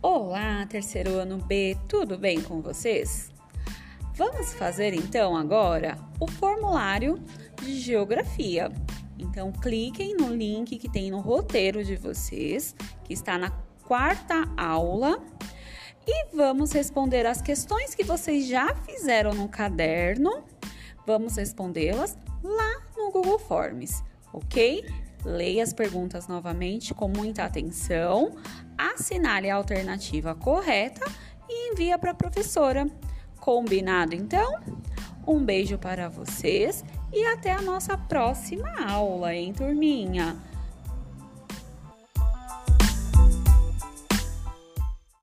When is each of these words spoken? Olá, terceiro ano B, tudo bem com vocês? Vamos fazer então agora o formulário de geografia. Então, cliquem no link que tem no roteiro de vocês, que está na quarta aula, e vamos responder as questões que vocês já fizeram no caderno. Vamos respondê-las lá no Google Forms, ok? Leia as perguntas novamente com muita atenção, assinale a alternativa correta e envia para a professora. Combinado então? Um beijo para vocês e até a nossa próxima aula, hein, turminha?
Olá, 0.00 0.64
terceiro 0.66 1.18
ano 1.18 1.38
B, 1.38 1.76
tudo 1.88 2.16
bem 2.16 2.40
com 2.40 2.62
vocês? 2.62 3.32
Vamos 4.14 4.54
fazer 4.54 4.94
então 4.94 5.36
agora 5.36 5.98
o 6.20 6.28
formulário 6.28 7.20
de 7.60 7.80
geografia. 7.80 8.70
Então, 9.18 9.50
cliquem 9.50 10.14
no 10.14 10.32
link 10.32 10.78
que 10.78 10.88
tem 10.88 11.10
no 11.10 11.18
roteiro 11.18 11.82
de 11.82 11.96
vocês, 11.96 12.76
que 13.02 13.12
está 13.12 13.36
na 13.36 13.50
quarta 13.88 14.48
aula, 14.56 15.20
e 16.06 16.26
vamos 16.32 16.70
responder 16.70 17.26
as 17.26 17.42
questões 17.42 17.92
que 17.92 18.04
vocês 18.04 18.46
já 18.46 18.72
fizeram 18.76 19.34
no 19.34 19.48
caderno. 19.48 20.44
Vamos 21.04 21.36
respondê-las 21.36 22.16
lá 22.44 22.82
no 22.96 23.10
Google 23.10 23.40
Forms, 23.40 24.04
ok? 24.32 24.84
Leia 25.24 25.62
as 25.62 25.72
perguntas 25.72 26.28
novamente 26.28 26.94
com 26.94 27.08
muita 27.08 27.44
atenção, 27.44 28.36
assinale 28.76 29.50
a 29.50 29.56
alternativa 29.56 30.34
correta 30.34 31.04
e 31.48 31.72
envia 31.72 31.98
para 31.98 32.12
a 32.12 32.14
professora. 32.14 32.86
Combinado 33.40 34.14
então? 34.14 34.60
Um 35.26 35.44
beijo 35.44 35.76
para 35.78 36.08
vocês 36.08 36.84
e 37.12 37.24
até 37.26 37.52
a 37.52 37.60
nossa 37.60 37.96
próxima 37.96 38.70
aula, 38.86 39.34
hein, 39.34 39.52
turminha? 39.52 40.36